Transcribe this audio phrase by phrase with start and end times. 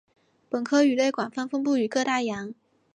[0.49, 2.55] 本科鱼类广泛分布于各大洋。